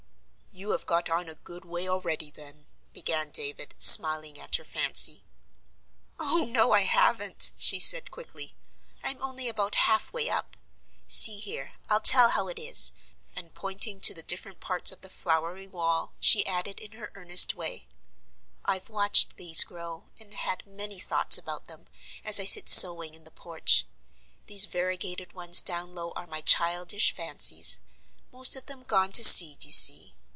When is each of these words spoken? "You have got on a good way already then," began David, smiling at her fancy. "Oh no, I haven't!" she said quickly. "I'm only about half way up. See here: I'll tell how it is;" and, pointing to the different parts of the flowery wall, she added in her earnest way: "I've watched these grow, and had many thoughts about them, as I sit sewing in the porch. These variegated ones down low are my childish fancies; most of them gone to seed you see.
"You 0.53 0.71
have 0.71 0.85
got 0.85 1.09
on 1.09 1.29
a 1.29 1.35
good 1.35 1.63
way 1.63 1.87
already 1.87 2.29
then," 2.29 2.67
began 2.91 3.31
David, 3.31 3.73
smiling 3.77 4.37
at 4.37 4.57
her 4.57 4.65
fancy. 4.65 5.23
"Oh 6.19 6.43
no, 6.45 6.73
I 6.73 6.81
haven't!" 6.81 7.51
she 7.57 7.79
said 7.79 8.11
quickly. 8.11 8.53
"I'm 9.01 9.23
only 9.23 9.47
about 9.47 9.75
half 9.75 10.11
way 10.11 10.29
up. 10.29 10.57
See 11.07 11.39
here: 11.39 11.71
I'll 11.89 12.01
tell 12.01 12.31
how 12.31 12.49
it 12.49 12.59
is;" 12.59 12.91
and, 13.33 13.55
pointing 13.55 14.01
to 14.01 14.13
the 14.13 14.21
different 14.21 14.59
parts 14.59 14.91
of 14.91 15.01
the 15.01 15.09
flowery 15.09 15.67
wall, 15.67 16.13
she 16.19 16.45
added 16.45 16.81
in 16.81 16.91
her 16.91 17.13
earnest 17.15 17.55
way: 17.55 17.87
"I've 18.65 18.89
watched 18.89 19.37
these 19.37 19.63
grow, 19.63 20.09
and 20.19 20.33
had 20.33 20.67
many 20.67 20.99
thoughts 20.99 21.37
about 21.37 21.67
them, 21.67 21.87
as 22.25 22.41
I 22.41 22.45
sit 22.45 22.69
sewing 22.69 23.13
in 23.15 23.23
the 23.23 23.31
porch. 23.31 23.85
These 24.47 24.65
variegated 24.65 25.31
ones 25.31 25.61
down 25.61 25.95
low 25.95 26.11
are 26.17 26.27
my 26.27 26.41
childish 26.41 27.15
fancies; 27.15 27.79
most 28.33 28.57
of 28.57 28.65
them 28.65 28.83
gone 28.83 29.13
to 29.13 29.23
seed 29.23 29.63
you 29.63 29.71
see. 29.71 30.13